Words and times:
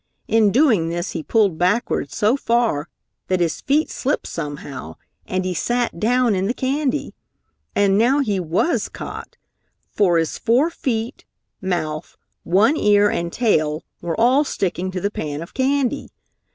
In 0.27 0.49
doing 0.51 0.89
this 0.89 1.11
he 1.11 1.21
pulled 1.21 1.59
backwards 1.59 2.17
so 2.17 2.35
far 2.35 2.89
that 3.27 3.39
his 3.39 3.61
feet 3.61 3.91
slipped 3.91 4.25
somehow, 4.25 4.95
and 5.27 5.45
he 5.45 5.53
sat 5.53 5.99
down 5.99 6.33
in 6.33 6.47
the 6.47 6.55
candy. 6.55 7.13
And 7.75 7.99
now 7.99 8.17
he 8.17 8.39
was 8.39 8.89
caught! 8.89 9.37
For 9.91 10.17
his 10.17 10.39
four 10.39 10.71
feet, 10.71 11.23
mouth, 11.61 12.17
one 12.41 12.75
ear 12.77 13.11
and 13.11 13.31
tail 13.31 13.83
were 14.01 14.19
all 14.19 14.43
sticking 14.43 14.89
to 14.89 14.99
the 15.01 15.11
pan 15.11 15.43
of 15.43 15.53
candy. 15.53 16.09